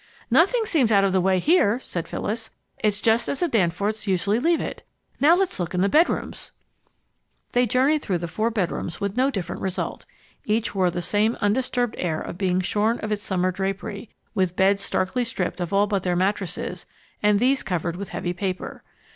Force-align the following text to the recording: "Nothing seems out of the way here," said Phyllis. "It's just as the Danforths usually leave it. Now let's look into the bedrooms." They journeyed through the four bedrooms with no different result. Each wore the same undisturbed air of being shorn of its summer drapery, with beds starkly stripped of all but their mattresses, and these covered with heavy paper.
"Nothing 0.31 0.65
seems 0.65 0.91
out 0.91 1.03
of 1.03 1.13
the 1.13 1.21
way 1.21 1.37
here," 1.37 1.79
said 1.79 2.07
Phyllis. 2.07 2.49
"It's 2.79 3.01
just 3.01 3.29
as 3.29 3.41
the 3.41 3.47
Danforths 3.47 4.07
usually 4.07 4.39
leave 4.39 4.59
it. 4.59 4.81
Now 5.19 5.35
let's 5.35 5.59
look 5.59 5.75
into 5.75 5.83
the 5.83 5.89
bedrooms." 5.89 6.49
They 7.51 7.67
journeyed 7.67 8.01
through 8.01 8.17
the 8.17 8.27
four 8.27 8.49
bedrooms 8.49 8.99
with 8.99 9.15
no 9.15 9.29
different 9.29 9.61
result. 9.61 10.07
Each 10.43 10.73
wore 10.73 10.89
the 10.89 11.03
same 11.03 11.35
undisturbed 11.39 11.93
air 11.99 12.19
of 12.19 12.35
being 12.39 12.61
shorn 12.61 12.97
of 13.01 13.11
its 13.11 13.21
summer 13.21 13.51
drapery, 13.51 14.09
with 14.33 14.55
beds 14.55 14.81
starkly 14.81 15.23
stripped 15.23 15.59
of 15.59 15.71
all 15.71 15.85
but 15.85 16.01
their 16.01 16.15
mattresses, 16.15 16.87
and 17.21 17.37
these 17.37 17.61
covered 17.61 17.95
with 17.95 18.09
heavy 18.09 18.33
paper. 18.33 18.81